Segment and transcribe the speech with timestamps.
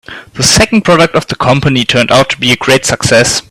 [0.33, 3.39] The second product of the company turned out to be a great success.